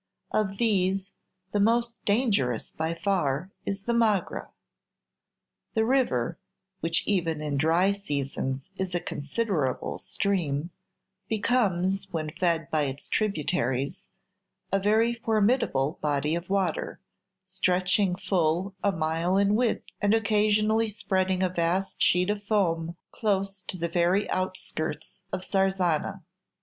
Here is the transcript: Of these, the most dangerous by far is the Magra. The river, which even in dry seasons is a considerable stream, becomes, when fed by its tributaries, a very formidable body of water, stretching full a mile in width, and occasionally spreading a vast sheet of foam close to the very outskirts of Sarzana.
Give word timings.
Of 0.31 0.57
these, 0.57 1.11
the 1.51 1.59
most 1.59 2.03
dangerous 2.05 2.71
by 2.71 2.95
far 2.95 3.51
is 3.67 3.83
the 3.83 3.93
Magra. 3.93 4.49
The 5.75 5.85
river, 5.85 6.39
which 6.79 7.03
even 7.05 7.39
in 7.39 7.55
dry 7.55 7.91
seasons 7.91 8.71
is 8.77 8.95
a 8.95 8.99
considerable 8.99 9.99
stream, 9.99 10.71
becomes, 11.29 12.07
when 12.09 12.31
fed 12.31 12.71
by 12.71 12.85
its 12.85 13.07
tributaries, 13.09 14.03
a 14.71 14.79
very 14.79 15.13
formidable 15.13 15.99
body 16.01 16.33
of 16.33 16.49
water, 16.49 16.99
stretching 17.45 18.15
full 18.15 18.73
a 18.83 18.91
mile 18.91 19.37
in 19.37 19.53
width, 19.53 19.85
and 20.01 20.15
occasionally 20.15 20.87
spreading 20.87 21.43
a 21.43 21.47
vast 21.49 22.01
sheet 22.01 22.31
of 22.31 22.41
foam 22.45 22.95
close 23.11 23.61
to 23.67 23.77
the 23.77 23.87
very 23.87 24.27
outskirts 24.31 25.13
of 25.31 25.41
Sarzana. 25.45 26.23